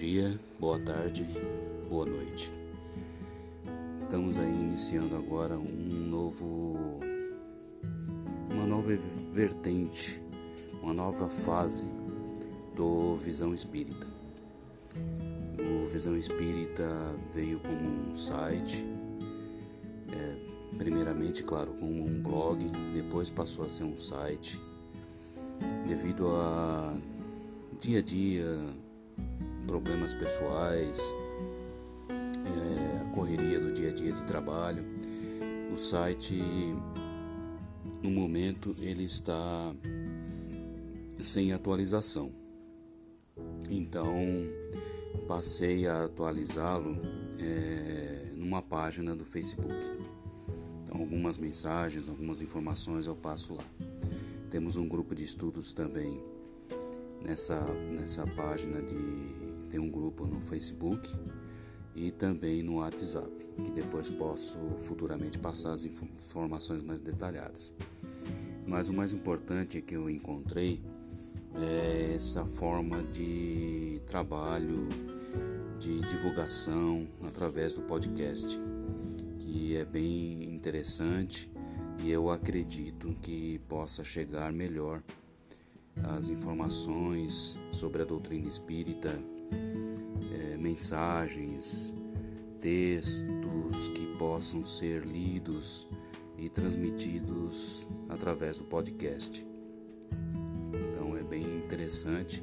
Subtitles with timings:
[0.00, 1.28] dia, boa tarde,
[1.90, 2.50] boa noite.
[3.98, 7.00] Estamos aí iniciando agora um novo
[8.50, 8.96] uma nova
[9.34, 10.22] vertente,
[10.82, 11.86] uma nova fase
[12.74, 14.06] do Visão Espírita.
[15.58, 16.88] O Visão Espírita
[17.34, 18.82] veio como um site,
[20.14, 24.58] é, primeiramente, claro, como um blog, depois passou a ser um site,
[25.86, 26.96] devido a
[27.78, 28.80] dia a dia
[29.70, 31.14] problemas pessoais,
[32.10, 34.84] é, a correria do dia a dia de trabalho.
[35.72, 36.34] O site,
[38.02, 39.72] no momento, ele está
[41.22, 42.32] sem atualização.
[43.70, 44.12] Então,
[45.28, 46.98] passei a atualizá-lo
[47.38, 49.72] é, numa página do Facebook.
[50.82, 53.64] Então, algumas mensagens, algumas informações eu passo lá.
[54.50, 56.20] Temos um grupo de estudos também
[57.22, 57.60] nessa,
[57.92, 61.08] nessa página de tem um grupo no Facebook
[61.94, 63.30] e também no WhatsApp,
[63.62, 67.72] que depois posso futuramente passar as informações mais detalhadas.
[68.66, 70.80] Mas o mais importante que eu encontrei
[71.54, 74.88] é essa forma de trabalho,
[75.78, 78.58] de divulgação através do podcast,
[79.38, 81.50] que é bem interessante
[82.02, 85.02] e eu acredito que possa chegar melhor
[86.04, 89.18] as informações sobre a doutrina espírita
[90.32, 91.94] é, mensagens,
[92.60, 95.86] textos que possam ser lidos
[96.36, 99.46] e transmitidos através do podcast.
[100.90, 102.42] Então é bem interessante.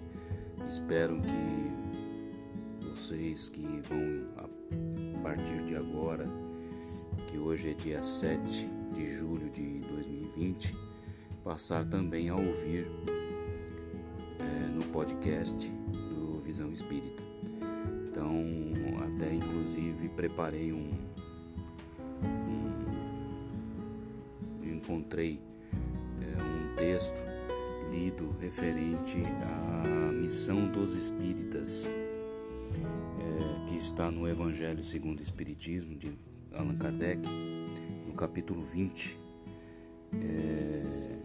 [0.67, 6.27] Espero que vocês que vão a partir de agora,
[7.27, 10.75] que hoje é dia 7 de julho de 2020,
[11.43, 12.87] passar também a ouvir
[14.77, 15.73] no podcast
[16.47, 17.23] visão espírita.
[18.07, 18.31] Então,
[19.03, 20.93] até inclusive preparei um,
[24.63, 25.41] um encontrei
[26.21, 27.21] é, um texto
[27.91, 36.17] lido referente à missão dos espíritas, é, que está no Evangelho segundo o Espiritismo de
[36.53, 37.27] Allan Kardec,
[38.05, 39.17] no capítulo 20.
[40.21, 41.16] É,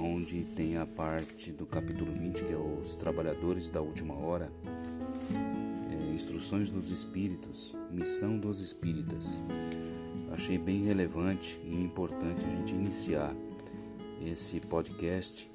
[0.00, 4.50] onde tem a parte do capítulo 20, que é os trabalhadores da última hora,
[5.90, 9.42] é, instruções dos espíritos, missão dos espíritas.
[10.32, 13.34] Achei bem relevante e importante a gente iniciar
[14.24, 15.50] esse podcast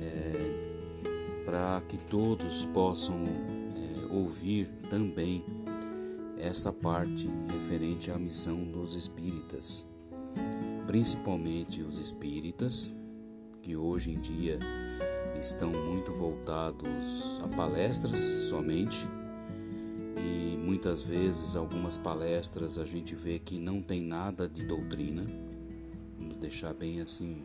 [0.00, 5.44] é, para que todos possam é, ouvir também
[6.38, 9.86] esta parte referente à missão dos espíritas,
[10.86, 12.94] principalmente os espíritas
[13.66, 14.60] que hoje em dia
[15.40, 18.96] estão muito voltados a palestras somente.
[20.16, 25.26] E muitas vezes algumas palestras a gente vê que não tem nada de doutrina,
[26.16, 27.44] vamos deixar bem assim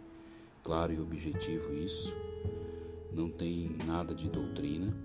[0.63, 2.15] claro e objetivo isso,
[3.11, 4.95] não tem nada de doutrina,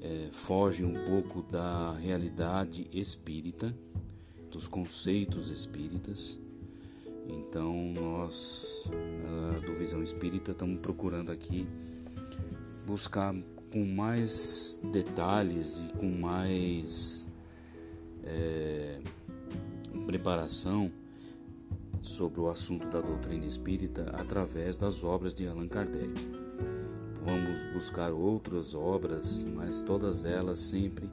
[0.00, 3.76] é, foge um pouco da realidade espírita,
[4.50, 6.40] dos conceitos espíritas
[7.28, 11.68] então nós uh, do Visão Espírita estamos procurando aqui
[12.86, 13.34] buscar
[13.72, 17.26] com mais detalhes e com mais
[18.22, 19.00] é,
[20.06, 20.90] preparação
[22.00, 26.14] sobre o assunto da doutrina espírita através das obras de Allan Kardec.
[27.24, 31.10] Vamos buscar outras obras, mas todas elas sempre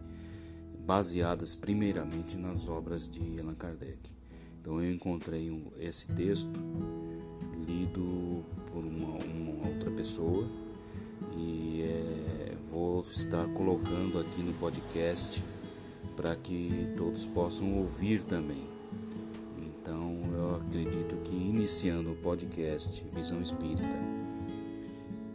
[0.85, 4.22] baseadas primeiramente nas obras de Allan Kardec.
[4.63, 6.57] Então eu encontrei esse texto
[7.67, 10.47] lido por uma, uma outra pessoa
[11.35, 15.43] e é, vou estar colocando aqui no podcast
[16.15, 18.63] para que todos possam ouvir também.
[19.57, 23.99] Então eu acredito que iniciando o podcast Visão Espírita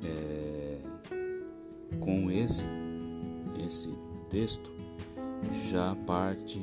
[0.05, 0.79] é,
[2.01, 2.65] com esse
[3.67, 3.91] esse
[4.31, 4.71] texto
[5.51, 6.59] já parte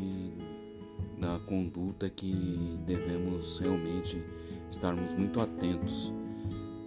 [1.20, 4.26] da conduta que devemos realmente
[4.70, 6.14] estarmos muito atentos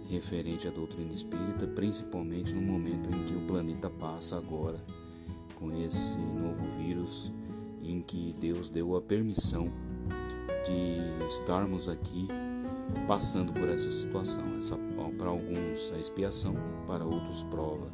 [0.07, 4.83] referente à doutrina espírita, principalmente no momento em que o planeta passa agora
[5.55, 7.31] com esse novo vírus,
[7.81, 9.71] em que Deus deu a permissão
[10.65, 12.27] de estarmos aqui
[13.07, 14.43] passando por essa situação.
[14.57, 14.77] Essa,
[15.17, 16.55] para alguns a expiação,
[16.87, 17.91] para outros prova.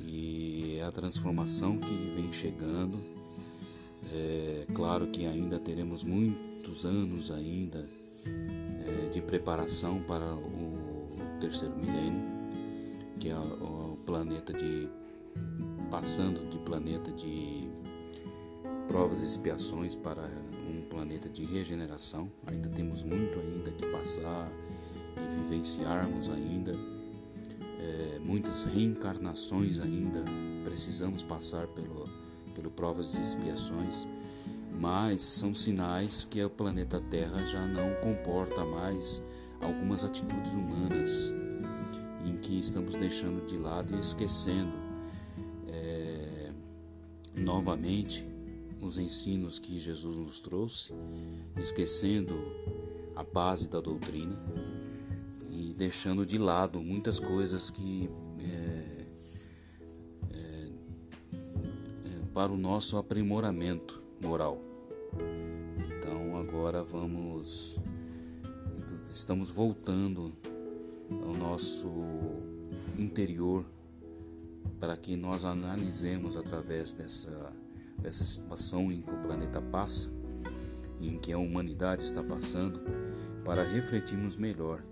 [0.00, 3.13] E é a transformação que vem chegando
[4.12, 7.88] é claro que ainda teremos muitos anos ainda
[8.26, 12.22] é, de preparação para o terceiro milênio,
[13.18, 14.88] que é o planeta de
[15.90, 17.70] passando de planeta de
[18.88, 20.28] provas e expiações para
[20.68, 22.30] um planeta de regeneração.
[22.46, 24.50] Ainda temos muito ainda que passar
[25.16, 26.74] e vivenciarmos ainda.
[27.80, 30.24] É, muitas reencarnações ainda
[30.64, 32.08] precisamos passar pelo,
[32.54, 34.06] pelo provas e expiações,
[34.80, 39.22] mas são sinais que o planeta Terra já não comporta mais
[39.60, 41.32] algumas atitudes humanas
[42.24, 44.72] em que estamos deixando de lado e esquecendo
[45.66, 46.52] é,
[47.34, 48.26] novamente
[48.80, 50.92] os ensinos que Jesus nos trouxe,
[51.56, 52.34] esquecendo
[53.16, 54.38] a base da doutrina
[55.50, 58.10] e deixando de lado muitas coisas que
[62.34, 64.60] para o nosso aprimoramento moral.
[65.78, 67.78] Então agora vamos,
[69.14, 70.32] estamos voltando
[71.24, 71.88] ao nosso
[72.98, 73.64] interior
[74.80, 77.52] para que nós analisemos através dessa,
[77.98, 80.10] dessa situação em que o planeta passa,
[81.00, 82.80] em que a humanidade está passando,
[83.44, 84.82] para refletirmos melhor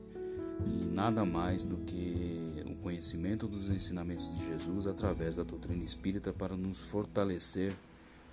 [0.67, 2.52] e nada mais do que
[2.82, 7.73] conhecimento dos ensinamentos de Jesus através da doutrina espírita para nos fortalecer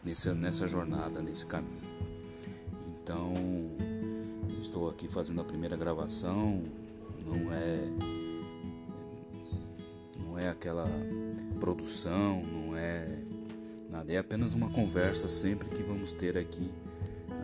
[0.04, 1.80] nessa, nessa jornada, nesse caminho.
[2.88, 3.34] Então,
[4.60, 6.64] estou aqui fazendo a primeira gravação,
[7.26, 7.90] não é
[10.20, 10.88] não é aquela
[11.60, 13.20] produção, não é
[13.90, 16.70] nada, é apenas uma conversa sempre que vamos ter aqui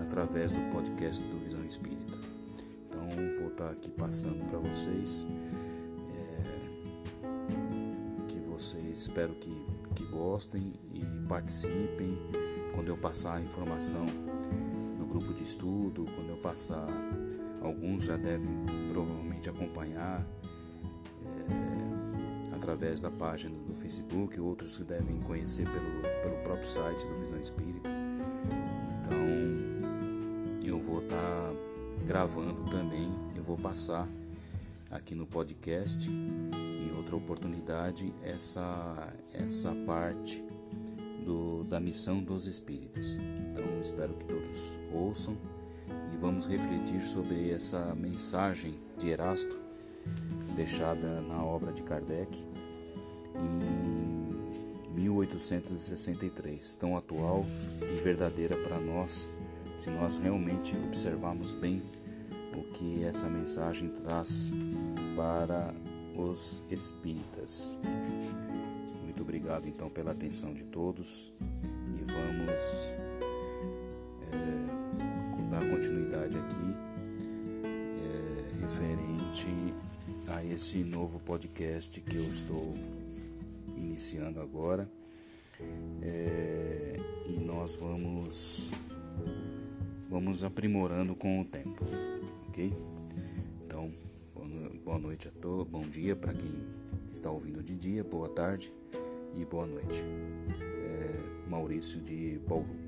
[0.01, 2.17] através do podcast do Visão Espírita.
[2.87, 3.07] Então
[3.39, 5.25] vou estar aqui passando para vocês
[8.95, 9.53] espero que,
[9.93, 12.17] que gostem e participem
[12.73, 14.05] quando eu passar a informação
[14.97, 16.87] no grupo de estudo, quando eu passar
[17.61, 18.47] alguns já devem
[18.87, 20.25] provavelmente acompanhar
[21.25, 27.39] é, através da página do Facebook, outros devem conhecer pelo, pelo próprio site do Visão
[27.39, 27.89] Espírita.
[29.01, 29.17] Então
[30.63, 31.53] eu vou estar tá
[32.05, 34.07] gravando também, eu vou passar
[34.89, 36.09] aqui no podcast
[37.05, 40.43] outra oportunidade essa essa parte
[41.23, 43.17] do, da missão dos espíritos.
[43.49, 45.37] Então espero que todos ouçam
[46.11, 49.57] e vamos refletir sobre essa mensagem de Erasto
[50.55, 52.43] deixada na obra de Kardec
[53.35, 57.45] em 1863, tão atual
[57.81, 59.33] e verdadeira para nós,
[59.77, 61.83] se nós realmente observarmos bem
[62.55, 64.51] o que essa mensagem traz
[65.15, 65.73] para
[66.15, 67.75] os espíritas.
[69.03, 71.31] Muito obrigado então pela atenção de todos
[71.95, 72.91] e vamos
[74.31, 76.77] é, dar continuidade aqui
[77.97, 79.47] é, referente
[80.27, 82.73] a esse novo podcast que eu estou
[83.77, 84.89] iniciando agora
[86.01, 86.95] é,
[87.27, 88.71] e nós vamos
[90.09, 91.83] vamos aprimorando com o tempo,
[92.47, 92.94] ok?
[94.85, 96.63] Boa noite a todos, bom dia para quem
[97.11, 98.71] está ouvindo de dia, boa tarde
[99.33, 100.05] e boa noite.
[100.61, 102.84] É Maurício de Bauru.